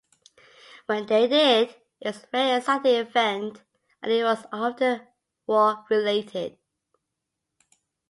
When 0.87 1.05
they 1.05 1.27
did, 1.27 1.69
it 1.69 1.75
was 2.07 2.23
a 2.23 2.27
very 2.31 2.57
exciting 2.57 2.95
event, 2.95 3.61
and 4.01 4.11
it 4.11 4.23
was 4.23 4.43
often 4.51 5.05
war-related. 5.45 6.57